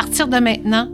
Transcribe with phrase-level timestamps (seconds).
[0.00, 0.88] partir de maintenant,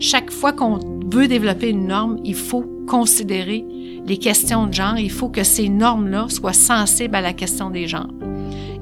[0.00, 0.80] chaque fois qu'on
[1.14, 3.64] veut développer une norme, il faut considérer
[4.04, 4.98] les questions de genre.
[4.98, 8.10] Il faut que ces normes-là soient sensibles à la question des genres.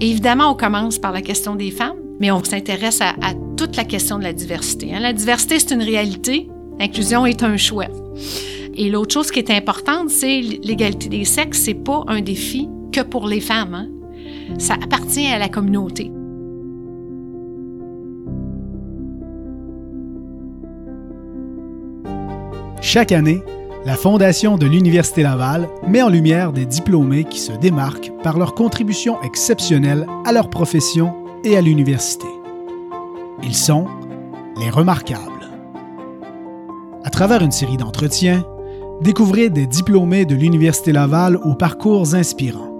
[0.00, 3.12] Évidemment, on commence par la question des femmes, mais on s'intéresse à,
[3.58, 4.94] toute la question de la diversité.
[4.94, 5.00] Hein.
[5.00, 6.48] La diversité, c'est une réalité.
[6.80, 7.88] L'inclusion est un choix.
[8.74, 11.58] Et l'autre chose qui est importante, c'est l'égalité des sexes.
[11.58, 13.74] C'est pas un défi que pour les femmes.
[13.74, 13.88] Hein.
[14.58, 16.10] Ça appartient à la communauté.
[22.98, 23.44] Chaque année,
[23.84, 28.56] la Fondation de l'Université Laval met en lumière des diplômés qui se démarquent par leur
[28.56, 32.26] contribution exceptionnelle à leur profession et à l'université.
[33.44, 33.86] Ils sont
[34.58, 35.48] les remarquables.
[37.04, 38.44] À travers une série d'entretiens,
[39.00, 42.74] découvrez des diplômés de l'Université Laval aux parcours inspirants.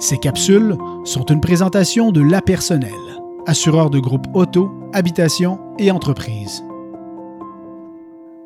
[0.00, 2.90] Ces capsules sont une présentation de La Personnel,
[3.46, 6.64] assureur de groupes auto, habitation et entreprise.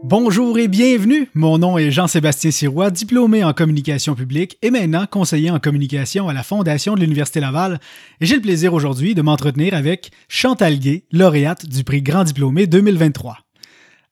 [0.04, 1.28] Bonjour et bienvenue.
[1.32, 6.32] Mon nom est Jean-Sébastien Sirois, diplômé en communication publique et maintenant conseiller en communication à
[6.32, 7.78] la Fondation de l'Université Laval.
[8.20, 12.66] Et j'ai le plaisir aujourd'hui de m'entretenir avec Chantal Gay, lauréate du prix Grand Diplômé
[12.66, 13.38] 2023.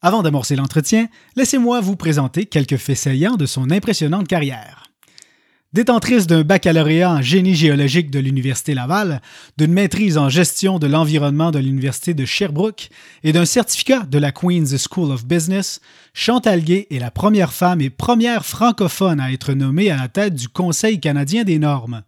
[0.00, 4.89] Avant d'amorcer l'entretien, laissez-moi vous présenter quelques faits saillants de son impressionnante carrière.
[5.73, 9.23] Détentrice d'un baccalauréat en génie géologique de l'Université Laval,
[9.57, 12.89] d'une maîtrise en gestion de l'environnement de l'Université de Sherbrooke
[13.23, 15.81] et d'un certificat de la Queen's School of Business,
[16.13, 20.35] Chantal Gay est la première femme et première francophone à être nommée à la tête
[20.35, 22.03] du Conseil canadien des normes.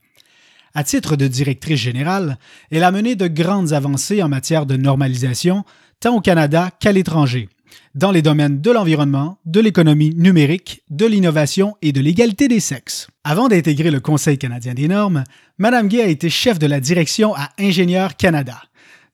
[0.74, 2.38] À titre de directrice générale,
[2.72, 5.64] elle a mené de grandes avancées en matière de normalisation,
[6.00, 7.48] tant au Canada qu'à l'étranger,
[7.94, 13.08] dans les domaines de l'environnement, de l'économie numérique, de l'innovation et de l'égalité des sexes.
[13.24, 15.24] Avant d'intégrer le Conseil canadien des normes,
[15.58, 18.60] Mme Gay a été chef de la direction à Ingénieurs Canada.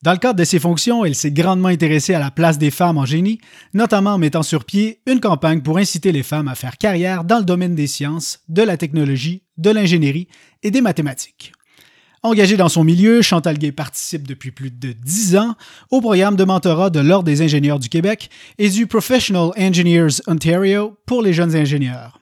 [0.03, 2.99] Dans le cadre de ses fonctions, elle s'est grandement intéressée à la place des femmes
[2.99, 3.41] en génie,
[3.75, 7.39] notamment en mettant sur pied une campagne pour inciter les femmes à faire carrière dans
[7.39, 10.29] le domaine des sciences, de la technologie, de l'ingénierie
[10.63, 11.53] et des mathématiques.
[12.25, 15.55] Engagé dans son milieu, Chantal Gay participe depuis plus de dix ans
[15.91, 20.97] au programme de mentorat de l'Ordre des ingénieurs du Québec et du Professional Engineers Ontario
[21.07, 22.19] pour les jeunes ingénieurs.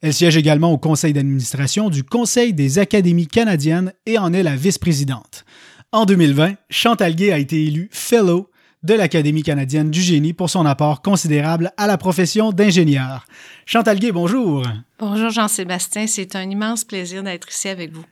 [0.00, 4.54] Elle siège également au conseil d'administration du Conseil des académies canadiennes et en est la
[4.54, 5.44] vice-présidente.
[5.90, 8.48] En 2020, Chantal Gay a été élue Fellow
[8.84, 13.26] de l'Académie canadienne du génie pour son apport considérable à la profession d'ingénieur.
[13.64, 14.62] Chantal Gay, bonjour.
[15.00, 18.04] Bonjour Jean-Sébastien, c'est un immense plaisir d'être ici avec vous.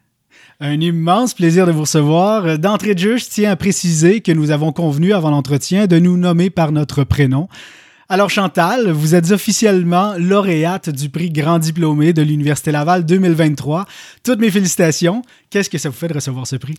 [0.61, 2.59] Un immense plaisir de vous recevoir.
[2.59, 6.17] D'entrée de jeu, je tiens à préciser que nous avons convenu avant l'entretien de nous
[6.17, 7.49] nommer par notre prénom.
[8.09, 13.87] Alors Chantal, vous êtes officiellement lauréate du prix Grand Diplômé de l'Université Laval 2023.
[14.23, 15.23] Toutes mes félicitations.
[15.51, 16.77] Qu'est-ce que ça vous fait de recevoir ce prix?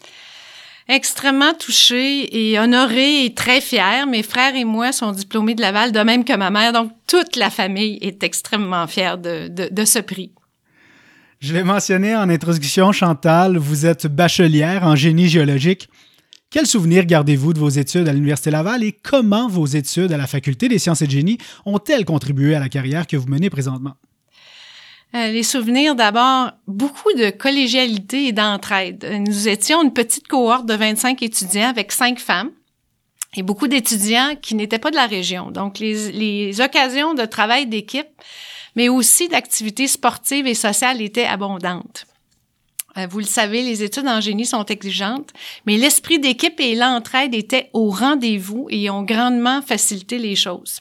[0.88, 4.07] Extrêmement touchée et honorée et très fière.
[4.07, 6.72] Mes frères et moi sont diplômés de Laval, de même que ma mère.
[6.72, 10.31] Donc, toute la famille est extrêmement fière de, de ce prix.
[11.45, 15.89] Je l'ai mentionné en introduction, Chantal, vous êtes bachelière en génie géologique.
[16.50, 20.25] Quels souvenirs gardez-vous de vos études à l'Université Laval et comment vos études à la
[20.25, 23.94] Faculté des sciences et de génie ont-elles contribué à la carrière que vous menez présentement?
[25.13, 29.06] Euh, les souvenirs, d'abord, beaucoup de collégialité et d'entraide.
[29.27, 32.50] Nous étions une petite cohorte de 25 étudiants avec cinq femmes
[33.38, 35.51] et beaucoup d'étudiants qui n'étaient pas de la région.
[35.51, 38.07] Donc, les occasions de travail d'équipe
[38.75, 42.06] mais aussi d'activités sportives et sociales étaient abondantes.
[42.97, 45.31] Euh, vous le savez, les études en génie sont exigeantes,
[45.66, 50.80] mais l'esprit d'équipe et l'entraide étaient au rendez-vous et ont grandement facilité les choses.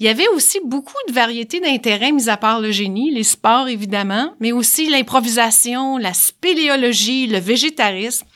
[0.00, 3.68] Il y avait aussi beaucoup de variétés d'intérêts, mis à part le génie, les sports
[3.68, 8.26] évidemment, mais aussi l'improvisation, la spéléologie, le végétarisme.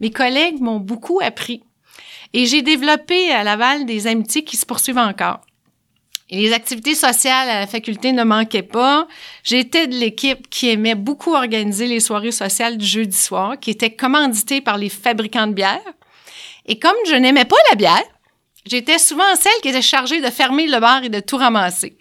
[0.00, 1.62] Mes collègues m'ont beaucoup appris
[2.32, 5.40] et j'ai développé à Laval des amitiés qui se poursuivent encore.
[6.34, 9.06] Les activités sociales à la faculté ne manquaient pas.
[9.44, 13.94] J'étais de l'équipe qui aimait beaucoup organiser les soirées sociales du jeudi soir, qui étaient
[13.94, 15.80] commanditées par les fabricants de bière.
[16.66, 18.02] Et comme je n'aimais pas la bière,
[18.66, 21.96] j'étais souvent celle qui était chargée de fermer le bar et de tout ramasser.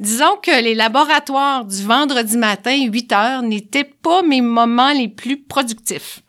[0.00, 5.40] Disons que les laboratoires du vendredi matin, 8 heures, n'étaient pas mes moments les plus
[5.40, 6.22] productifs.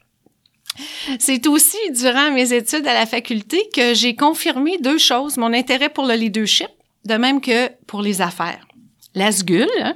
[1.18, 5.90] C'est aussi durant mes études à la faculté que j'ai confirmé deux choses, mon intérêt
[5.90, 6.70] pour le leadership
[7.06, 8.68] de même que pour les affaires.
[9.14, 9.96] La SGUL, hein,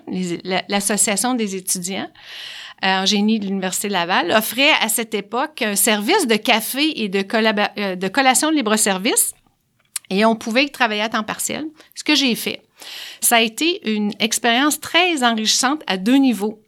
[0.70, 2.10] l'Association des étudiants
[2.86, 7.10] euh, en génie de l'Université Laval, offrait à cette époque un service de café et
[7.10, 7.26] de,
[7.78, 9.34] euh, de collation de libre-service
[10.10, 12.62] et on pouvait y travailler à temps partiel, ce que j'ai fait.
[13.22, 16.62] Ça a été une expérience très enrichissante à deux niveaux.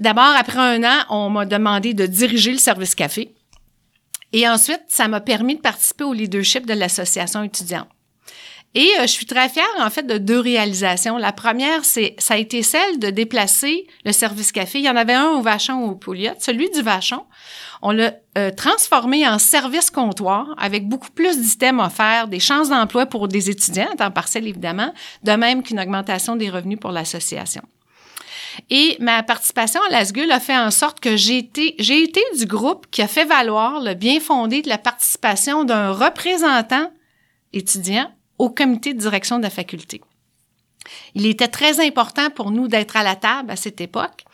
[0.00, 3.34] D'abord, après un an, on m'a demandé de diriger le service café.
[4.32, 7.88] Et ensuite, ça m'a permis de participer au leadership de l'association étudiante.
[8.74, 11.16] Et euh, je suis très fière, en fait, de deux réalisations.
[11.16, 14.78] La première, c'est ça a été celle de déplacer le service café.
[14.78, 16.34] Il y en avait un au Vachon ou au Pouliot.
[16.38, 17.24] Celui du Vachon,
[17.80, 23.06] on l'a euh, transformé en service comptoir avec beaucoup plus d'items offerts, des chances d'emploi
[23.06, 24.92] pour des étudiants, en partiel évidemment,
[25.22, 27.62] de même qu'une augmentation des revenus pour l'association.
[28.70, 32.44] Et ma participation à l'ASGUL a fait en sorte que j'ai été, j'ai été du
[32.44, 36.90] groupe qui a fait valoir le bien fondé de la participation d'un représentant
[37.52, 40.00] étudiant au comité de direction de la faculté.
[41.14, 44.24] Il était très important pour nous d'être à la table à cette époque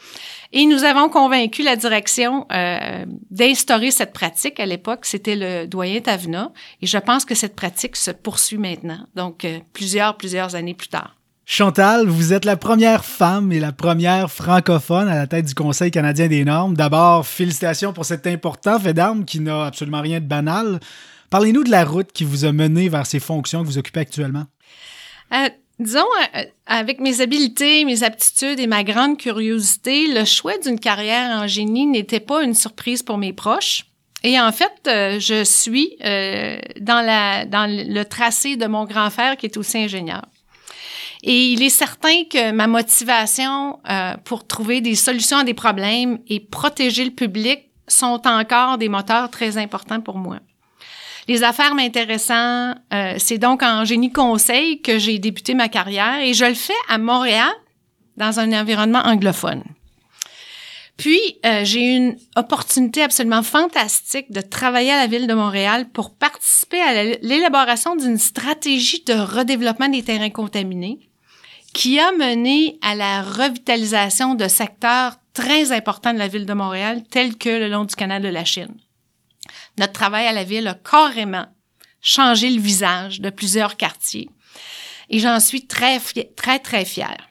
[0.53, 4.61] et nous avons convaincu la direction euh, d'instaurer cette pratique.
[4.61, 9.06] À l'époque, c'était le doyen Tavena et je pense que cette pratique se poursuit maintenant,
[9.15, 11.17] donc euh, plusieurs, plusieurs années plus tard.
[11.47, 15.91] Chantal, vous êtes la première femme et la première francophone à la tête du Conseil
[15.91, 16.75] canadien des normes.
[16.75, 20.81] D'abord, félicitations pour cet important fait d'armes qui n'a absolument rien de banal.
[21.35, 24.45] Parlez-nous de la route qui vous a mené vers ces fonctions que vous occupez actuellement.
[25.33, 25.49] Euh,
[25.81, 31.37] disons, euh, avec mes habiletés, mes aptitudes et ma grande curiosité, le choix d'une carrière
[31.43, 33.85] en génie n'était pas une surprise pour mes proches.
[34.23, 39.37] Et en fait, euh, je suis dans, la, dans le tracé de mon grand frère
[39.37, 40.25] qui est aussi ingénieur.
[41.25, 43.81] Et il est certain que ma motivation
[44.23, 49.31] pour trouver des solutions à des problèmes et protéger le public sont encore des moteurs
[49.31, 50.39] très importants pour moi.
[51.26, 56.35] Les affaires m'intéressant, euh, c'est donc en génie conseil que j'ai débuté ma carrière et
[56.35, 57.53] je le fais à Montréal
[58.17, 59.62] dans un environnement anglophone.
[60.97, 65.88] Puis, euh, j'ai eu une opportunité absolument fantastique de travailler à la ville de Montréal
[65.93, 71.00] pour participer à l'élaboration d'une stratégie de redéveloppement des terrains contaminés
[71.73, 77.03] qui a mené à la revitalisation de secteurs très importants de la ville de Montréal,
[77.11, 78.77] tels que le long du canal de la Chine.
[79.79, 81.47] Notre travail à la ville a carrément
[82.00, 84.29] changé le visage de plusieurs quartiers
[85.11, 86.00] et j'en suis très,
[86.37, 87.29] très, très fière.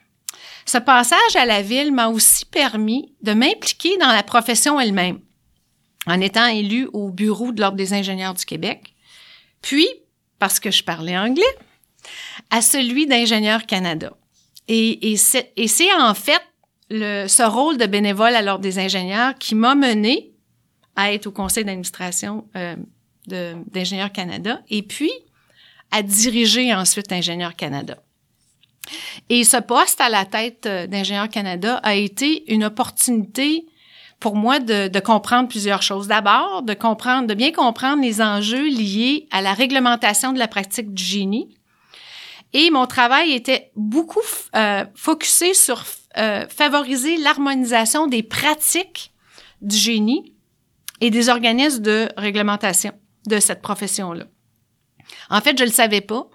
[0.66, 5.20] Ce passage à la ville m'a aussi permis de m'impliquer dans la profession elle-même
[6.06, 8.94] en étant élue au bureau de l'Ordre des ingénieurs du Québec,
[9.62, 9.88] puis,
[10.38, 11.42] parce que je parlais anglais,
[12.50, 14.12] à celui d'ingénieur Canada.
[14.68, 16.42] Et, et c'est en fait
[16.90, 20.33] le, ce rôle de bénévole à l'Ordre des ingénieurs qui m'a mené
[20.96, 22.76] à être au conseil d'administration euh,
[23.26, 25.12] d'Ingénieurs Canada et puis
[25.90, 27.98] à diriger ensuite Ingénieurs Canada.
[29.28, 33.66] Et ce poste à la tête euh, d'Ingénieurs Canada a été une opportunité
[34.20, 36.06] pour moi de, de comprendre plusieurs choses.
[36.06, 40.92] D'abord, de comprendre, de bien comprendre les enjeux liés à la réglementation de la pratique
[40.94, 41.54] du génie.
[42.52, 44.22] Et mon travail était beaucoup
[44.54, 45.84] euh, focusé sur
[46.16, 49.12] euh, favoriser l'harmonisation des pratiques
[49.60, 50.33] du génie
[51.00, 52.92] et des organismes de réglementation
[53.26, 54.24] de cette profession-là.
[55.30, 56.28] En fait, je ne le savais pas,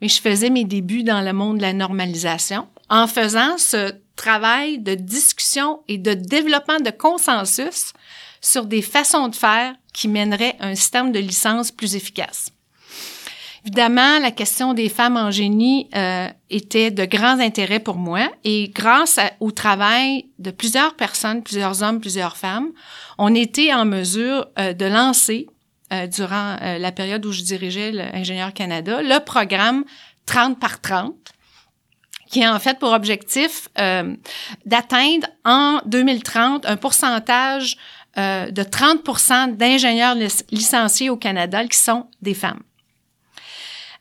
[0.00, 4.78] mais je faisais mes débuts dans le monde de la normalisation en faisant ce travail
[4.78, 7.92] de discussion et de développement de consensus
[8.40, 12.50] sur des façons de faire qui mèneraient à un système de licence plus efficace.
[13.64, 18.70] Évidemment, la question des femmes en génie euh, était de grand intérêt pour moi et
[18.74, 22.70] grâce au travail de plusieurs personnes, plusieurs hommes, plusieurs femmes,
[23.18, 25.46] on était en mesure euh, de lancer
[25.92, 29.84] euh, durant la période où je dirigeais l'Ingénieur Canada le programme
[30.24, 31.14] 30 par 30
[32.30, 37.76] qui a en fait pour objectif d'atteindre en 2030 un pourcentage
[38.16, 40.14] de 30% d'ingénieurs
[40.52, 42.62] licenciés au Canada qui sont des femmes.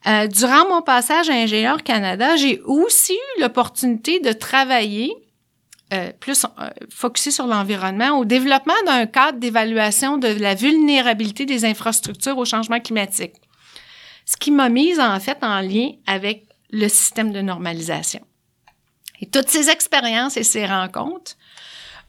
[0.07, 5.13] Euh, durant mon passage à Ingénieur Canada, j'ai aussi eu l'opportunité de travailler
[5.91, 11.65] euh, plus euh, focusé sur l'environnement, au développement d'un cadre d'évaluation de la vulnérabilité des
[11.65, 13.33] infrastructures au changement climatique.
[14.25, 18.21] Ce qui m'a mise en fait en lien avec le système de normalisation.
[19.19, 21.35] Et toutes ces expériences et ces rencontres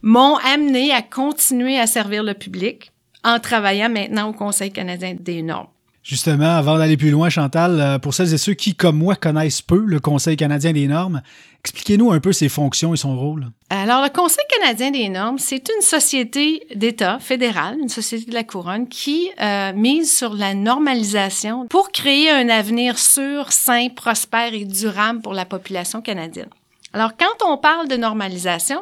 [0.03, 2.91] m'ont amené à continuer à servir le public
[3.23, 5.67] en travaillant maintenant au Conseil canadien des normes.
[6.03, 9.61] Justement, avant d'aller plus loin, Chantal, euh, pour celles et ceux qui, comme moi, connaissent
[9.61, 11.21] peu le Conseil canadien des normes,
[11.59, 13.51] expliquez-nous un peu ses fonctions et son rôle.
[13.69, 18.43] Alors, le Conseil canadien des normes, c'est une société d'État fédérale, une société de la
[18.43, 24.65] couronne, qui euh, mise sur la normalisation pour créer un avenir sûr, sain, prospère et
[24.65, 26.49] durable pour la population canadienne.
[26.93, 28.81] Alors, quand on parle de normalisation,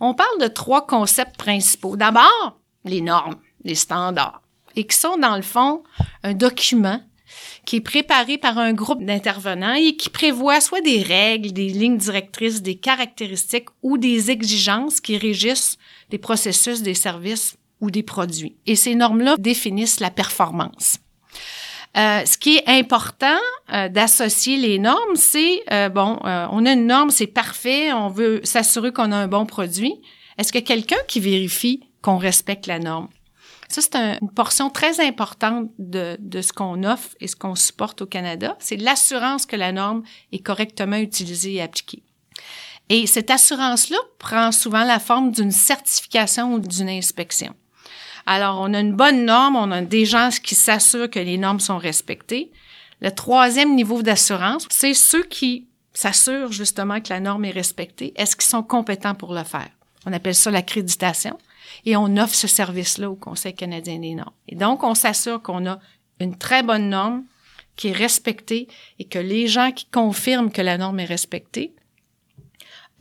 [0.00, 1.96] on parle de trois concepts principaux.
[1.96, 4.40] D'abord, les normes, les standards
[4.76, 5.82] et qui sont dans le fond
[6.22, 7.00] un document
[7.64, 11.98] qui est préparé par un groupe d'intervenants et qui prévoit soit des règles, des lignes
[11.98, 15.76] directrices, des caractéristiques ou des exigences qui régissent
[16.10, 18.56] des processus, des services ou des produits.
[18.66, 20.98] Et ces normes-là définissent la performance.
[21.96, 23.38] Euh, ce qui est important
[23.72, 28.40] euh, d'associer les normes, c'est euh, bon, on a une norme, c'est parfait, on veut
[28.44, 29.94] s'assurer qu'on a un bon produit.
[30.36, 33.08] Est-ce que quelqu'un qui vérifie qu'on respecte la norme?
[33.68, 38.02] Ça, c'est une portion très importante de, de ce qu'on offre et ce qu'on supporte
[38.02, 38.56] au Canada.
[38.60, 42.02] C'est l'assurance que la norme est correctement utilisée et appliquée.
[42.88, 47.54] Et cette assurance-là prend souvent la forme d'une certification ou d'une inspection.
[48.26, 51.60] Alors, on a une bonne norme, on a des gens qui s'assurent que les normes
[51.60, 52.52] sont respectées.
[53.00, 58.12] Le troisième niveau d'assurance, c'est ceux qui s'assurent justement que la norme est respectée.
[58.16, 59.68] Est-ce qu'ils sont compétents pour le faire?
[60.06, 61.38] On appelle ça l'accréditation.
[61.84, 64.32] Et on offre ce service-là au Conseil canadien des normes.
[64.48, 65.78] Et donc, on s'assure qu'on a
[66.20, 67.24] une très bonne norme
[67.76, 68.68] qui est respectée
[68.98, 71.74] et que les gens qui confirment que la norme est respectée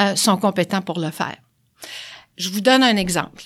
[0.02, 1.38] euh, sont compétents pour le faire.
[2.38, 3.44] Je vous donne un exemple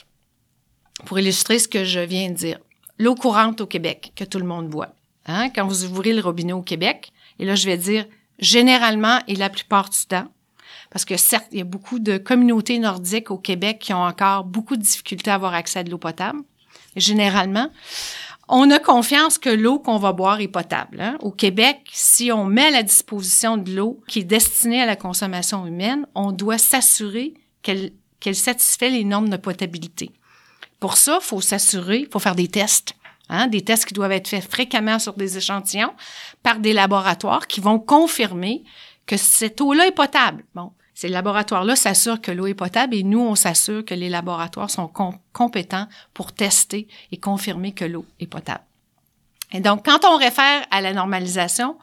[1.05, 2.59] pour illustrer ce que je viens de dire.
[2.97, 4.95] L'eau courante au Québec, que tout le monde voit.
[5.25, 5.49] Hein?
[5.51, 8.05] Quand vous ouvrez le robinet au Québec, et là, je vais dire
[8.39, 10.27] généralement et la plupart du temps,
[10.91, 14.43] parce que certes, il y a beaucoup de communautés nordiques au Québec qui ont encore
[14.43, 16.39] beaucoup de difficultés à avoir accès à de l'eau potable.
[16.95, 17.69] Généralement,
[18.47, 20.99] on a confiance que l'eau qu'on va boire est potable.
[20.99, 21.17] Hein?
[21.21, 24.95] Au Québec, si on met à la disposition de l'eau qui est destinée à la
[24.95, 30.11] consommation humaine, on doit s'assurer qu'elle qu'elle satisfait les normes de potabilité.
[30.79, 32.95] Pour ça, il faut s'assurer, il faut faire des tests.
[33.29, 35.93] Hein, des tests qui doivent être faits fréquemment sur des échantillons
[36.41, 38.63] par des laboratoires qui vont confirmer
[39.05, 40.43] que cette eau-là est potable.
[40.55, 44.69] Bon, ces laboratoires-là s'assurent que l'eau est potable et nous, on s'assure que les laboratoires
[44.69, 44.91] sont
[45.31, 48.65] compétents pour tester et confirmer que l'eau est potable.
[49.53, 51.77] Et donc, quand on réfère à la normalisation,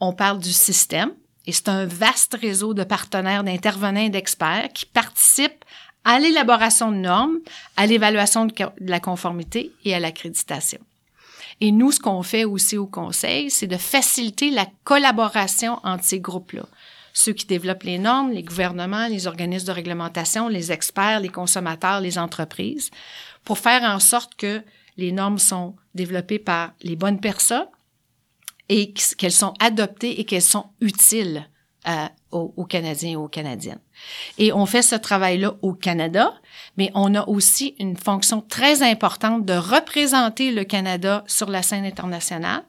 [0.00, 1.12] on parle du système
[1.44, 5.66] et c'est un vaste réseau de partenaires, d'intervenants d'experts qui participent
[6.06, 7.40] à l'élaboration de normes,
[7.76, 10.80] à l'évaluation de la conformité et à l'accréditation.
[11.60, 16.20] Et nous, ce qu'on fait aussi au Conseil, c'est de faciliter la collaboration entre ces
[16.20, 16.64] groupes-là.
[17.20, 22.00] Ceux qui développent les normes, les gouvernements, les organismes de réglementation, les experts, les consommateurs,
[22.00, 22.92] les entreprises,
[23.42, 24.62] pour faire en sorte que
[24.96, 27.66] les normes sont développées par les bonnes personnes
[28.68, 31.50] et qu'elles sont adoptées et qu'elles sont utiles
[32.30, 33.80] aux, Canadiens et aux Canadiennes.
[34.38, 36.34] Et on fait ce travail-là au Canada,
[36.76, 41.84] mais on a aussi une fonction très importante de représenter le Canada sur la scène
[41.84, 42.62] internationale.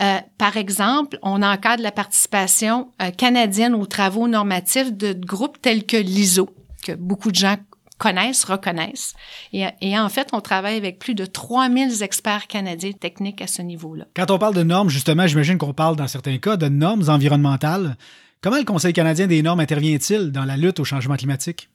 [0.00, 5.86] Euh, par exemple, on encadre la participation euh, canadienne aux travaux normatifs de groupes tels
[5.86, 6.50] que l'ISO,
[6.84, 7.56] que beaucoup de gens
[7.98, 9.14] connaissent, reconnaissent.
[9.52, 13.62] Et, et, en fait, on travaille avec plus de 3000 experts canadiens techniques à ce
[13.62, 14.06] niveau-là.
[14.16, 17.96] Quand on parle de normes, justement, j'imagine qu'on parle dans certains cas de normes environnementales.
[18.40, 21.70] Comment le Conseil canadien des normes intervient-il dans la lutte au changement climatique?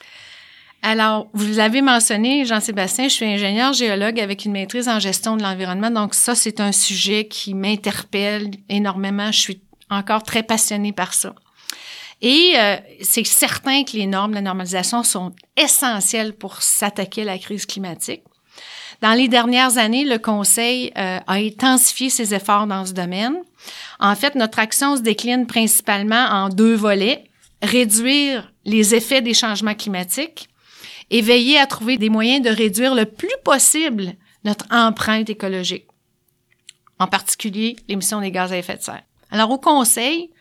[0.81, 5.43] Alors, vous l'avez mentionné, Jean-Sébastien, je suis ingénieur géologue avec une maîtrise en gestion de
[5.43, 5.91] l'environnement.
[5.91, 9.31] Donc, ça, c'est un sujet qui m'interpelle énormément.
[9.31, 11.35] Je suis encore très passionnée par ça.
[12.21, 17.37] Et euh, c'est certain que les normes, la normalisation sont essentielles pour s'attaquer à la
[17.37, 18.23] crise climatique.
[19.01, 23.37] Dans les dernières années, le Conseil euh, a intensifié ses efforts dans ce domaine.
[23.99, 27.23] En fait, notre action se décline principalement en deux volets.
[27.61, 30.48] Réduire les effets des changements climatiques
[31.09, 34.13] et veiller à trouver des moyens de réduire le plus possible
[34.43, 35.87] notre empreinte écologique,
[36.99, 39.03] en particulier l'émission des gaz à effet de serre.
[39.31, 40.31] Alors, au Conseil,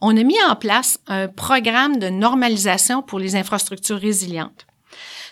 [0.00, 4.66] on a mis en place un programme de normalisation pour les infrastructures résilientes.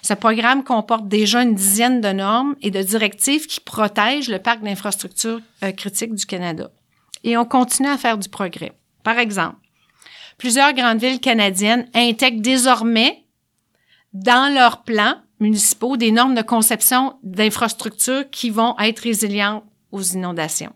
[0.02, 4.62] Ce programme comporte déjà une dizaine de normes et de directives qui protègent le parc
[4.62, 6.70] d'infrastructures euh, critiques du Canada.
[7.22, 8.72] Et on continue à faire du progrès.
[9.04, 9.56] Par exemple,
[10.38, 13.21] plusieurs grandes villes canadiennes intègrent désormais
[14.12, 20.72] dans leurs plans municipaux des normes de conception d'infrastructures qui vont être résilientes aux inondations.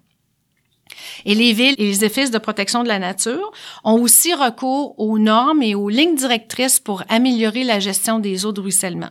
[1.25, 3.51] Et les villes et les offices de protection de la nature
[3.85, 8.53] ont aussi recours aux normes et aux lignes directrices pour améliorer la gestion des eaux
[8.53, 9.11] de ruissellement.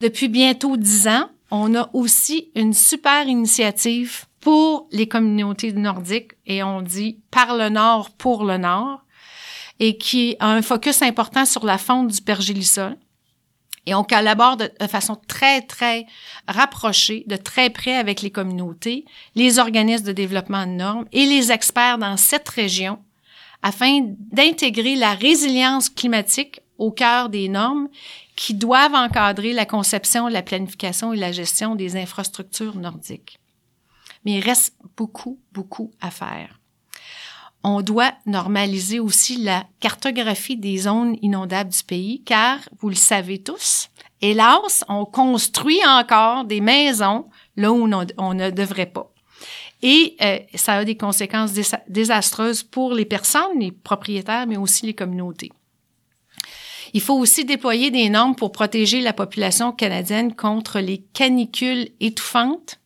[0.00, 6.62] Depuis bientôt dix ans, on a aussi une super initiative pour les communautés nordiques et
[6.62, 9.04] on dit par le nord pour le nord
[9.78, 12.96] et qui a un focus important sur la fonte du pergélisol
[13.86, 16.06] et on collabore de, façon très, très
[16.46, 21.50] rapprochée, de très près avec les communautés, les organismes de développement de normes et les
[21.50, 22.98] experts dans cette région
[23.62, 24.00] afin
[24.32, 27.88] d'intégrer la résilience climatique au cœur des normes
[28.36, 33.38] qui doivent encadrer la conception, la planification et la gestion des infrastructures nordiques.
[34.24, 36.59] Mais il reste beaucoup, beaucoup à faire
[37.62, 43.38] on doit normaliser aussi la cartographie des zones inondables du pays, car, vous le savez
[43.38, 43.90] tous,
[44.22, 47.26] Hélas, on construit encore des maisons
[47.56, 47.88] là où
[48.18, 49.10] on, ne devrait pas.
[49.82, 51.52] Et euh, ça a des conséquences
[51.88, 55.50] désastreuses pour les personnes, les propriétaires, mais aussi les communautés.
[56.92, 62.79] Il faut aussi déployer des normes pour protéger la population canadienne contre les canicules étouffantes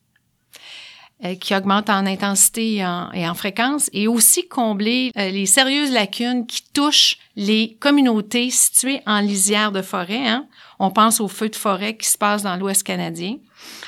[1.39, 6.63] qui augmentent en intensité et en, fréquence, et aussi combler euh, les sérieuses lacunes qui
[6.73, 10.27] touchent les communautés situées en lisière de forêt.
[10.27, 10.47] Hein.
[10.79, 13.37] On pense aux feux de forêt qui se passent dans l'Ouest canadien,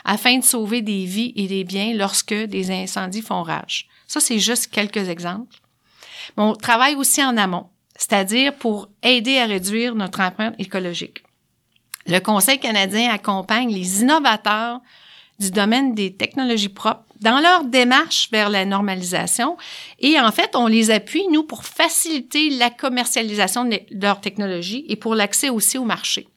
[0.05, 3.87] afin de sauver des vies et des biens lorsque des incendies font rage.
[4.07, 5.57] Ça, c'est juste quelques exemples.
[6.37, 7.67] on travaille aussi en amont
[7.97, 11.23] c'est-à-dire pour aider à réduire notre empreinte écologique.
[12.05, 14.79] Le Conseil canadien accompagne les innovateurs
[15.39, 19.57] du domaine des technologies propres dans leur démarche vers la normalisation
[19.99, 24.95] et en fait, on les appuie, nous, pour faciliter la commercialisation de leurs technologies et
[24.95, 26.27] pour l'accès aussi au marché.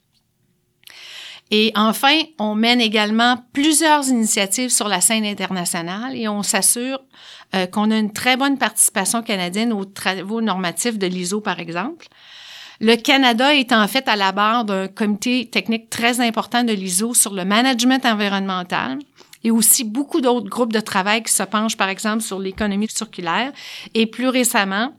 [1.50, 7.00] Et enfin, on mène également plusieurs initiatives sur la scène internationale et on s'assure
[7.56, 12.06] euh, qu'on a une très bonne participation canadienne aux travaux normatifs de l'ISO, par exemple.
[12.82, 17.12] Le Canada est en fait à la barre d'un comité technique très important de l'ISO
[17.12, 18.98] sur le management environnemental
[19.44, 23.52] et aussi beaucoup d'autres groupes de travail qui se penchent, par exemple, sur l'économie circulaire
[23.92, 24.94] et plus récemment,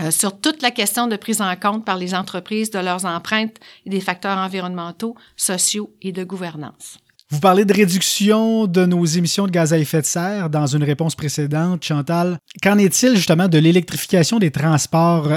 [0.00, 3.56] euh, sur toute la question de prise en compte par les entreprises de leurs empreintes
[3.84, 6.96] et des facteurs environnementaux, sociaux et de gouvernance.
[7.28, 10.84] Vous parlez de réduction de nos émissions de gaz à effet de serre dans une
[10.84, 12.38] réponse précédente, Chantal.
[12.62, 15.28] Qu'en est-il justement de l'électrification des transports?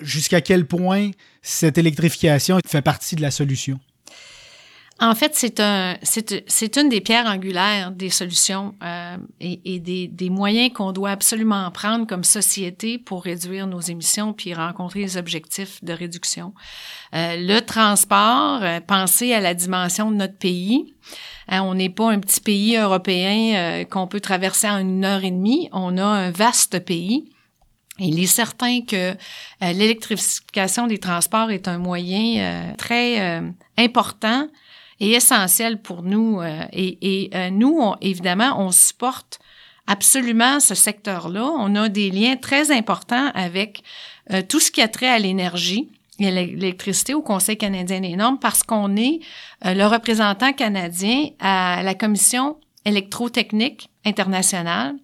[0.00, 1.10] Jusqu'à quel point
[1.42, 3.78] cette électrification fait partie de la solution?
[5.00, 10.30] En fait, c'est un, c'est, une des pierres angulaires des solutions euh, et, des, des,
[10.30, 15.82] moyens qu'on doit absolument prendre comme société pour réduire nos émissions puis rencontrer les objectifs
[15.82, 16.54] de réduction.
[17.12, 20.94] Euh, le transport, euh, penser à la dimension de notre pays.
[21.48, 25.24] Hein, on n'est pas un petit pays européen euh, qu'on peut traverser en une heure
[25.24, 25.68] et demie.
[25.72, 27.33] On a un vaste pays.
[27.98, 29.14] Il est certain que euh,
[29.60, 33.42] l'électrification des transports est un moyen très
[33.78, 34.48] important
[35.00, 36.40] est essentiel pour nous.
[36.40, 39.38] Euh, et, et euh, nous, évidemment, on supporte
[39.86, 41.44] absolument ce secteur-là.
[41.58, 43.82] On a des liens très importants avec
[44.32, 48.38] euh, tout ce qui a trait à l'énergie et l'électricité au Conseil canadien des normes
[48.38, 49.18] parce qu'on est
[49.64, 54.94] le représentant canadien à la Commission électrotechnique internationale.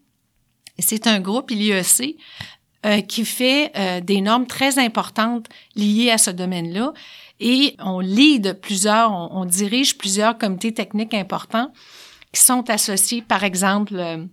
[0.79, 2.17] Et c'est un groupe, l'IEC,
[3.09, 6.93] qui fait des normes très importantes liées à ce domaine-là
[7.41, 11.73] et on lead plusieurs, on, dirige plusieurs comités techniques importants
[12.33, 14.25] qui sont associés, par exemple, euh,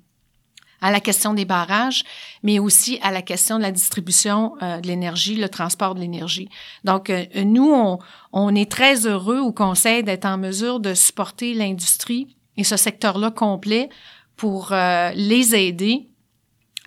[0.81, 2.03] à la question des barrages,
[2.43, 6.49] mais aussi à la question de la distribution euh, de l'énergie, le transport de l'énergie.
[6.83, 7.97] Donc, euh, nous, on,
[8.33, 13.31] on, est très heureux au Conseil d'être en mesure de supporter l'industrie et ce secteur-là
[13.31, 13.89] complet
[14.35, 14.71] pour
[15.15, 16.09] les aider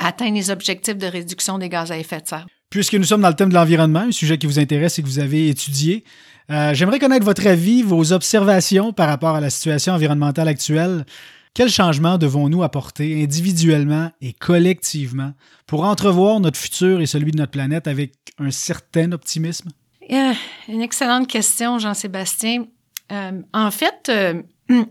[0.00, 2.46] atteindre les objectifs de réduction des gaz à effet de serre.
[2.70, 5.06] Puisque nous sommes dans le thème de l'environnement, un sujet qui vous intéresse et que
[5.06, 6.04] vous avez étudié,
[6.50, 11.04] euh, j'aimerais connaître votre avis, vos observations par rapport à la situation environnementale actuelle.
[11.52, 15.32] Quels changements devons-nous apporter individuellement et collectivement
[15.66, 19.70] pour entrevoir notre futur et celui de notre planète avec un certain optimisme?
[20.10, 20.32] Euh,
[20.68, 22.66] une excellente question, Jean-Sébastien.
[23.12, 24.10] Euh, en fait,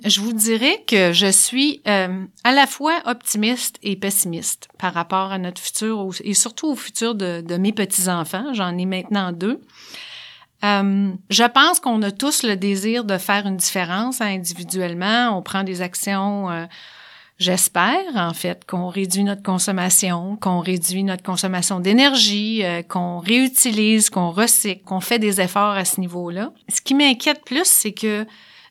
[0.05, 5.31] je vous dirais que je suis euh, à la fois optimiste et pessimiste par rapport
[5.31, 8.53] à notre futur et surtout au futur de, mes petits-enfants.
[8.53, 9.61] J'en ai maintenant deux.
[10.65, 15.37] Euh, je pense qu'on a tous le désir de faire une différence individuellement.
[15.37, 16.65] On prend des actions, euh,
[17.37, 24.31] j'espère en fait, qu'on réduit notre consommation, qu'on réduit notre consommation d'énergie, qu'on réutilise, qu'on
[24.31, 26.51] recycle, qu'on fait des efforts à ce niveau-là.
[26.67, 28.25] Ce qui m'inquiète plus, c'est que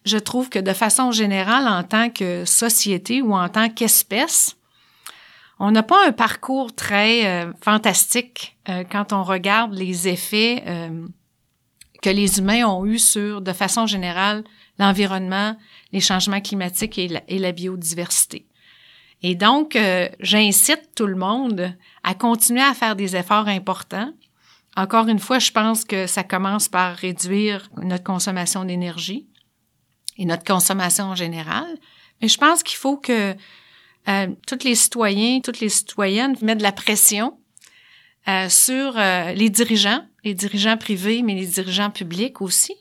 [0.08, 4.56] je trouve que de façon générale, en tant que société ou en tant qu'espèce,
[5.60, 11.06] on n'a pas un parcours très euh, fantastique euh, quand on regarde les effets euh,
[12.00, 14.44] que les humains ont eus sur, de façon générale,
[14.78, 15.56] l'environnement,
[15.92, 18.46] les changements climatiques et la biodiversité.
[19.24, 19.76] Et donc,
[20.20, 24.12] j'incite tout le monde à continuer à faire des efforts importants.
[24.76, 29.26] Encore une fois, je pense que ça commence par réduire notre consommation d'énergie
[30.18, 31.66] et notre consommation en général.
[32.20, 33.34] Mais je pense qu'il faut que
[34.08, 37.38] euh, tous les citoyens, toutes les citoyennes mettent de la pression
[38.28, 42.74] euh, sur euh, les dirigeants, les dirigeants privés, mais les dirigeants publics aussi,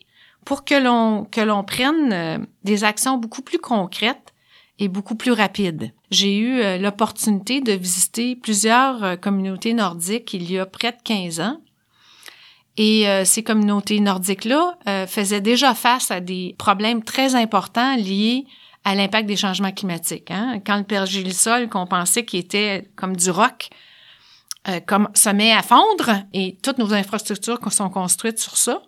[0.45, 4.34] pour que l'on que l'on prenne euh, des actions beaucoup plus concrètes
[4.80, 5.93] et beaucoup plus rapides.
[6.12, 11.39] J'ai eu euh, l'opportunité de visiter plusieurs communautés nordiques il y a près de 15
[11.39, 11.62] ans
[12.77, 18.45] Et euh, ces communautés nordiques-là euh, faisaient déjà face à des problèmes très importants liés
[18.83, 20.31] à l'impact des changements climatiques.
[20.31, 20.61] Hein.
[20.65, 23.69] Quand le pergélisol, qu'on pensait qu'il était comme du roc,
[24.69, 28.81] euh, comme se met à fondre et toutes nos infrastructures sont construites sur ça,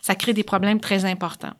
[0.00, 1.52] ça crée des problèmes très importants.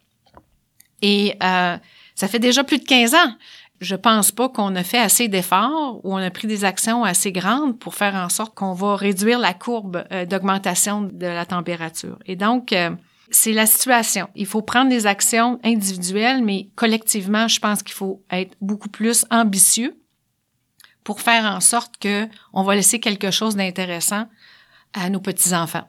[1.02, 1.76] Et euh,
[2.14, 3.34] ça fait déjà plus de 15 ans.
[3.80, 7.30] Je pense pas qu'on a fait assez d'efforts ou on a pris des actions assez
[7.30, 12.18] grandes pour faire en sorte qu'on va réduire la courbe euh, d'augmentation de la température.
[12.24, 12.90] Et donc, euh,
[13.30, 14.28] c'est la situation.
[14.34, 19.26] Il faut prendre des actions individuelles, mais collectivement, je pense qu'il faut être beaucoup plus
[19.30, 19.94] ambitieux
[21.04, 24.26] pour faire en sorte que on va laisser quelque chose d'intéressant
[24.94, 25.88] à nos petits-enfants.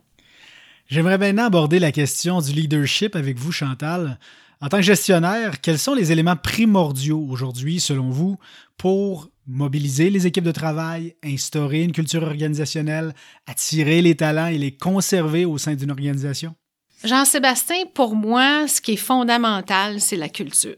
[0.90, 4.20] J'aimerais maintenant aborder la question du leadership avec vous, Chantal.
[4.60, 8.38] En tant que gestionnaire, quels sont les éléments primordiaux aujourd'hui, selon vous,
[8.78, 13.14] pour mobiliser les équipes de travail, instaurer une culture organisationnelle,
[13.46, 16.56] attirer les talents et les conserver au sein d'une organisation?
[17.04, 20.76] Jean-Sébastien, pour moi, ce qui est fondamental, c'est la culture.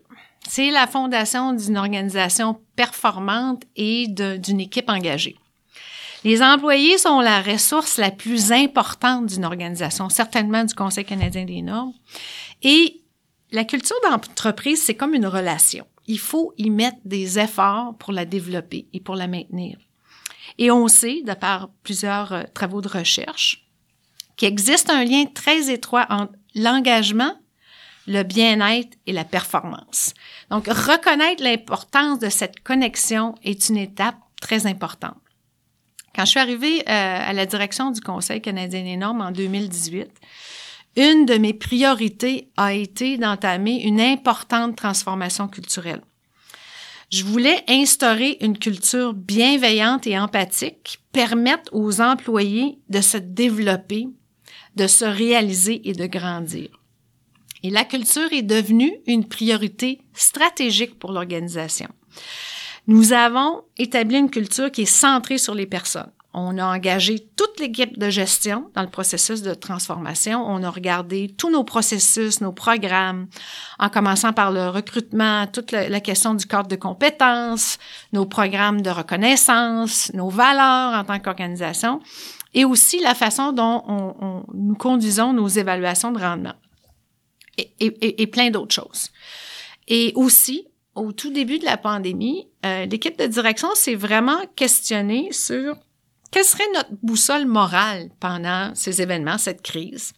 [0.48, 5.38] C'est la fondation d'une organisation performante et d'une équipe engagée.
[6.26, 11.62] Les employés sont la ressource la plus importante d'une organisation, certainement du Conseil canadien des
[11.62, 11.94] normes.
[12.62, 12.99] Et
[13.52, 15.86] la culture d'entreprise, c'est comme une relation.
[16.08, 19.78] Il faut y mettre des efforts pour la développer et pour la maintenir.
[20.58, 23.66] Et on sait, de par plusieurs euh, travaux de recherche,
[24.36, 27.36] qu'il existe un lien très étroit entre l'engagement,
[28.08, 30.14] le bien-être et la performance.
[30.50, 35.18] Donc, reconnaître l'importance de cette connexion est une étape très importante.
[36.16, 40.10] Quand je suis arrivée euh, à la direction du Conseil canadien des normes en 2018,
[40.96, 46.02] une de mes priorités a été d'entamer une importante transformation culturelle.
[47.10, 54.08] Je voulais instaurer une culture bienveillante et empathique, permettre aux employés de se développer,
[54.76, 56.70] de se réaliser et de grandir.
[57.64, 61.90] Et la culture est devenue une priorité stratégique pour l'organisation.
[62.88, 66.12] Nous avons établi une culture qui est centrée sur les personnes.
[66.34, 70.46] On a engagé toute l'équipe de gestion dans le processus de transformation.
[70.46, 73.28] On a regardé tous nos processus, nos programmes,
[73.80, 77.80] en commençant par le recrutement, toute la, question du cadre de compétences,
[78.14, 82.00] nos programmes de reconnaissance, nos valeurs en tant qu'organisation,
[82.54, 86.56] et aussi la façon dont on, nous conduisons nos évaluations de rendement,
[87.58, 89.10] et, et, et plein d'autres choses.
[89.88, 95.32] Et aussi, au tout début de la pandémie, euh, l'équipe de direction s'est vraiment questionnée
[95.32, 95.76] sur
[96.32, 100.14] quelle serait notre boussole morale pendant ces événements, cette crise?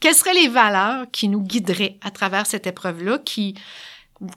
[0.00, 3.54] Quelles seraient les valeurs qui nous guideraient à travers cette épreuve-là qui,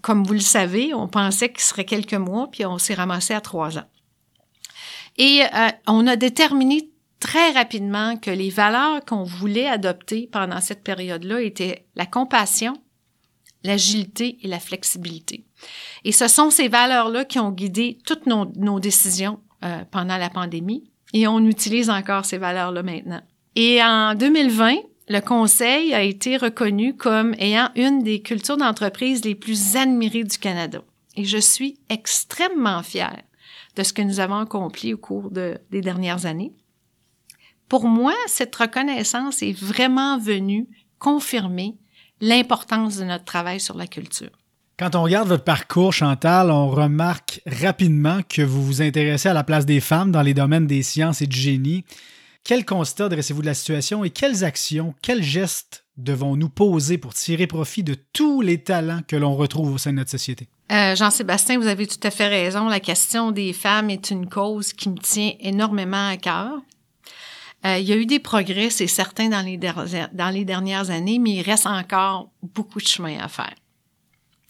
[0.02, 3.40] comme vous le savez, on pensait qu'il serait quelques mois, puis on s'est ramassé à
[3.40, 3.90] trois ans?
[5.18, 10.84] Et euh, on a déterminé très rapidement que les valeurs qu'on voulait adopter pendant cette
[10.84, 12.74] période-là étaient la compassion,
[13.64, 15.46] l'agilité et la flexibilité.
[16.04, 20.30] Et ce sont ces valeurs-là qui ont guidé toutes nos, nos décisions euh, pendant la
[20.30, 23.22] pandémie et on utilise encore ces valeurs-là maintenant.
[23.56, 24.76] Et en 2020,
[25.10, 30.38] le Conseil a été reconnu comme ayant une des cultures d'entreprise les plus admirées du
[30.38, 30.82] Canada.
[31.16, 33.22] Et je suis extrêmement fière
[33.76, 36.54] de ce que nous avons accompli au cours de, des dernières années.
[37.70, 40.68] Pour moi, cette reconnaissance est vraiment venue
[41.00, 41.76] confirmer
[42.22, 44.32] l'importance de notre travail sur la culture.
[44.80, 49.44] Quand on regarde votre parcours, Chantal, on remarque rapidement que vous vous intéressez à la
[49.44, 51.86] place des femmes dans les domaines des sciences et du génie.
[52.44, 57.46] Quel constat dressez-vous de la situation et quelles actions, quels gestes devons-nous poser pour tirer
[57.46, 60.48] profit de tous les talents que l'on retrouve au sein de notre société?
[60.72, 62.68] Euh, Jean-Sébastien, vous avez tout à fait raison.
[62.68, 66.52] La question des femmes est une cause qui me tient énormément à cœur.
[67.66, 71.20] Euh, il y a eu des progrès, c'est certain, dans les, dans les dernières années,
[71.20, 73.54] mais il reste encore beaucoup de chemin à faire.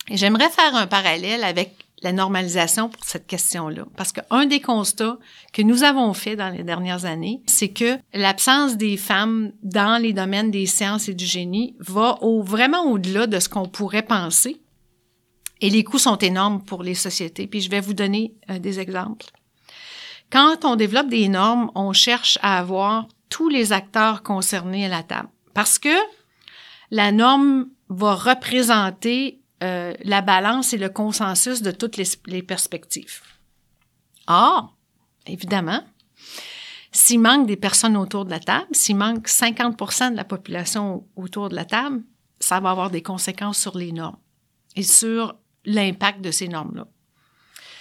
[0.10, 3.86] Et j'aimerais faire un parallèle avec la normalisation pour cette question-là.
[3.96, 5.18] Parce qu'un des constats
[5.54, 10.14] que nous avons fait dans les dernières années, c'est que l'absence des femmes dans les
[10.14, 14.62] domaines des sciences et du génie va au, vraiment au-delà de ce qu'on pourrait penser.
[15.62, 17.48] Et les coûts sont énormes pour les sociétés.
[17.48, 19.28] Puis je vais vous donner euh, des exemples.
[20.30, 25.04] Quand on développe des normes, on cherche à avoir tous les acteurs concernés à la
[25.04, 25.30] table.
[25.54, 25.96] Parce que
[26.92, 33.22] la norme va représenter euh, la balance et le consensus de toutes les, perspectives.
[34.28, 34.76] Or,
[35.26, 35.86] évidemment,
[36.92, 41.48] s'il manque des personnes autour de la table, s'il manque 50% de la population autour
[41.48, 42.04] de la table,
[42.42, 44.18] ça va avoir des conséquences sur les normes
[44.76, 46.86] et sur l'impact de ces normes-là.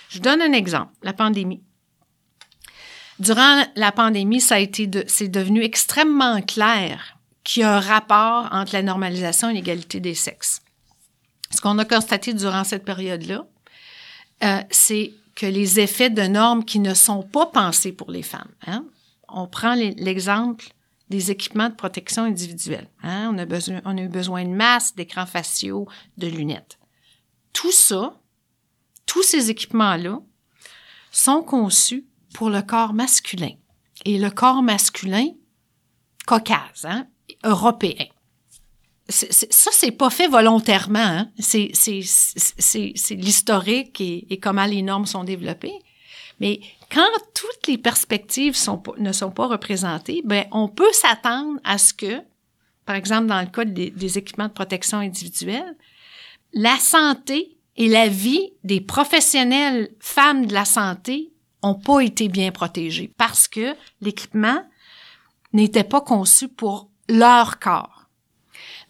[0.08, 1.64] Je donne un exemple, la pandémie.
[3.18, 8.48] Durant la pandémie, ça a été c'est devenu extrêmement clair qu'il y a un rapport
[8.52, 10.62] entre la normalisation et l'égalité des sexes.
[11.52, 13.46] Ce qu'on a constaté durant cette période-là,
[14.42, 18.50] euh, c'est que les effets de normes qui ne sont pas pensés pour les femmes.
[18.66, 18.84] Hein?
[19.28, 20.66] On prend l'exemple
[21.08, 22.88] des équipements de protection individuelle.
[23.02, 23.30] Hein?
[23.32, 25.86] On, a besoin, on a eu besoin de masques, d'écrans faciaux,
[26.16, 26.78] de lunettes.
[27.52, 28.14] Tout ça,
[29.06, 30.20] tous ces équipements-là,
[31.10, 33.52] sont conçus pour le corps masculin.
[34.04, 35.28] Et le corps masculin,
[36.26, 37.06] caucase, hein,
[37.44, 38.06] européen.
[39.08, 40.98] Ça, c'est pas fait volontairement.
[40.98, 41.28] Hein?
[41.38, 41.72] C'est,
[43.10, 45.78] l'historique et, comment les normes sont développées.
[46.40, 46.60] Mais
[46.90, 48.56] quand toutes les perspectives
[48.98, 52.20] ne sont pas représentées, ben, on peut s'attendre à ce que,
[52.84, 55.76] par exemple, dans le cas des, équipements de protection individuelle,
[56.52, 62.50] la santé et la vie des professionnels femmes de la santé ont pas été bien
[62.50, 64.62] protégés parce que l'équipement
[65.52, 67.91] n'était pas conçu pour leur corps.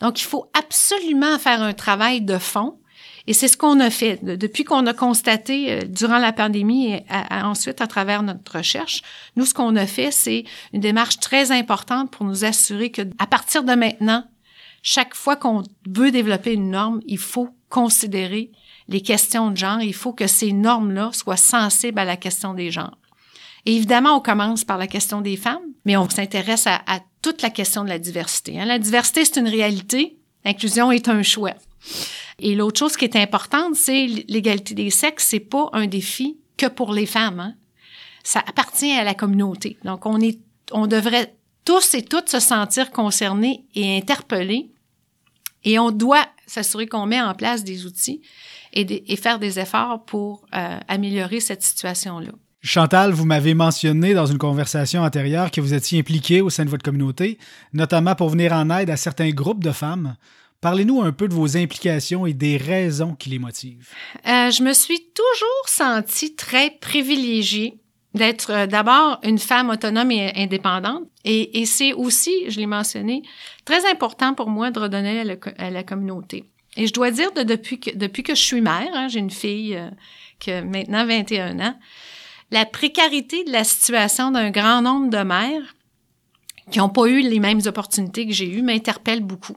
[0.02, 2.78] Donc, il faut absolument faire un travail de fond.
[3.26, 7.04] Et c'est ce qu'on a fait depuis qu'on a constaté euh, durant la pandémie et
[7.30, 9.02] ensuite à travers notre recherche.
[9.36, 13.28] Nous, ce qu'on a fait, c'est une démarche très importante pour nous assurer que à
[13.28, 14.24] partir de maintenant,
[14.82, 18.50] chaque fois qu'on veut développer une norme, il faut considérer
[18.88, 22.72] les questions de genre, il faut que ces normes-là soient sensibles à la question des
[22.72, 22.98] genres.
[23.64, 26.80] Et évidemment, on commence par la question des femmes, mais on s'intéresse à,
[27.22, 28.60] toute la question de la diversité.
[28.60, 28.66] Hein.
[28.66, 30.18] La diversité, c'est une réalité.
[30.44, 31.54] L'inclusion est un choix.
[32.38, 35.26] Et l'autre chose qui est importante, c'est l'égalité des sexes.
[35.28, 37.40] C'est pas un défi que pour les femmes.
[37.40, 37.54] Hein.
[38.24, 39.78] Ça appartient à la communauté.
[39.84, 40.38] Donc, on est,
[40.72, 44.70] on devrait tous et toutes se sentir concernés et interpellés.
[45.64, 48.20] Et on doit s'assurer qu'on met en place des outils
[48.72, 52.32] et, faire des efforts pour euh, améliorer cette situation-là.
[52.64, 56.70] Chantal, vous m'avez mentionné dans une conversation antérieure que vous étiez impliquée au sein de
[56.70, 57.38] votre communauté,
[57.72, 60.14] notamment pour venir en aide à certains groupes de femmes.
[60.60, 63.90] Parlez-nous un peu de vos implications et des raisons qui les motivent.
[64.28, 67.80] Euh, je me suis toujours sentie très privilégiée
[68.14, 71.02] d'être euh, d'abord une femme autonome et indépendante.
[71.24, 73.22] Et, c'est aussi, je l'ai mentionné,
[73.64, 76.44] très important pour moi de redonner à la, à la communauté.
[76.76, 79.30] Et je dois dire, de, depuis, que, depuis que je suis mère, hein, j'ai une
[79.30, 79.90] fille euh,
[80.38, 81.74] qui a maintenant 21 ans,
[82.52, 85.74] la précarité de la situation d'un grand nombre de mères
[86.70, 89.56] qui n'ont pas eu les mêmes opportunités que j'ai eues m'interpelle beaucoup.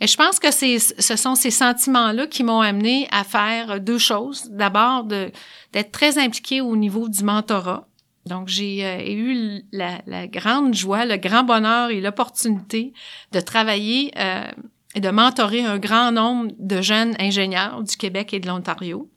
[0.00, 4.48] Et je pense que ce sont ces sentiments-là qui m'ont amené à faire deux choses.
[4.50, 7.86] D'abord, d'être très impliquée au niveau du mentorat.
[8.24, 12.92] Donc, j'ai euh, eu la, la, grande joie, le grand bonheur et l'opportunité
[13.30, 14.50] de travailler euh,
[14.96, 19.08] et de mentorer un grand nombre de jeunes ingénieurs du Québec et de l'Ontario,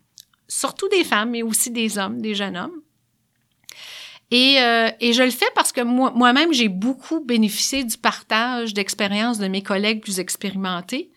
[0.48, 2.82] surtout des femmes, mais aussi des hommes, des jeunes hommes.
[4.32, 8.74] Et, euh, et je le fais parce que moi, moi-même, j'ai beaucoup bénéficié du partage
[8.74, 11.10] d'expériences de mes collègues plus expérimentés.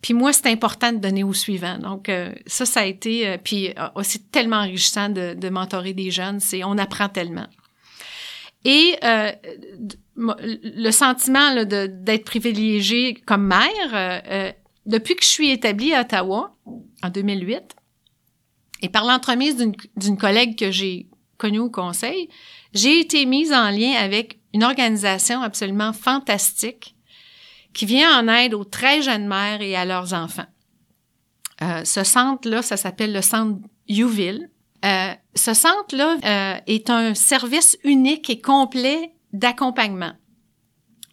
[0.00, 1.78] Puis moi, c'est important de donner au suivant.
[1.78, 6.10] Donc euh, ça, ça a été, euh, puis aussi tellement enrichissant de, de mentorer des
[6.10, 6.40] jeunes.
[6.40, 7.46] C'est, on apprend tellement.
[8.66, 9.30] Et euh,
[10.16, 14.52] le sentiment d'être privilégiée comme mère, euh, euh,
[14.86, 16.56] depuis que je suis établie à Ottawa
[17.02, 17.76] en 2008,
[18.82, 21.06] et par l'entremise d'une collègue que j'ai
[21.38, 22.28] connue au conseil,
[22.72, 26.94] j'ai été mise en lien avec une organisation absolument fantastique
[27.72, 30.46] qui vient en aide aux très jeunes mères et à leurs enfants.
[31.60, 34.50] ce centre-là, ça s'appelle le centre Youville.
[34.84, 40.12] Euh, ce centre-là euh, est un service unique et complet d'accompagnement.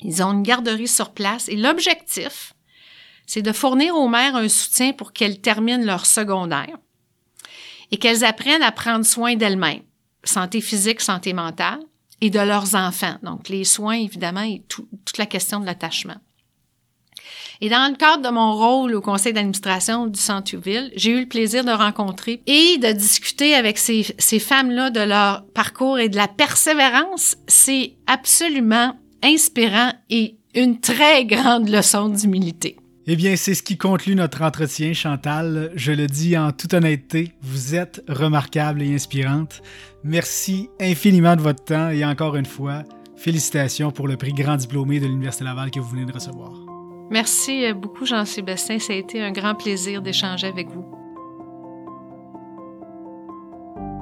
[0.02, 2.54] Ils ont une garderie sur place et l'objectif,
[3.26, 6.78] c'est de fournir aux mères un soutien pour qu'elles terminent leur secondaire
[7.92, 9.84] et qu'elles apprennent à prendre soin d'elles-mêmes,
[10.24, 11.80] santé physique, santé mentale,
[12.22, 13.16] et de leurs enfants.
[13.24, 16.16] Donc, les soins, évidemment, et toute la question de l'attachement.
[17.62, 21.22] Et dans le cadre de mon rôle au conseil d'administration du Centre Ville, j'ai eu
[21.22, 26.10] le plaisir de rencontrer et de discuter avec ces, ces femmes-là de leur parcours et
[26.10, 27.38] de la persévérance.
[27.48, 32.78] C'est absolument inspirant et une très grande leçon d'humilité.
[33.06, 35.72] Eh bien, c'est ce qui conclut notre entretien, Chantal.
[35.76, 39.62] Je le dis en toute honnêteté, vous êtes remarquable et inspirante.
[40.06, 42.84] Merci infiniment de votre temps et encore une fois,
[43.18, 46.54] félicitations pour le prix Grand Diplômé de l'Université Laval que vous venez de recevoir.
[47.12, 48.80] Merci euh, beaucoup, Jean-Sébastien.
[48.80, 50.86] Ça a été un grand plaisir d'échanger avec vous.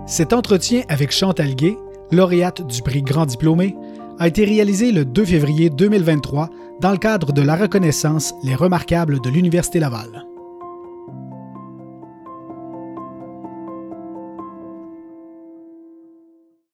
[0.06, 1.76] Cet entretien avec Chantal Gay,
[2.12, 3.76] lauréate du prix Grand Diplômé,
[4.20, 6.52] a été réalisé le 2 février 2023
[6.82, 10.31] dans le cadre de la reconnaissance Les Remarquables de l'Université Laval.